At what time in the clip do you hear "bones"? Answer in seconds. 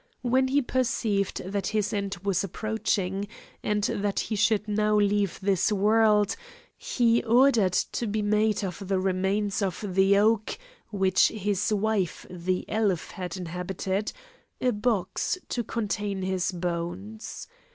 16.51-17.47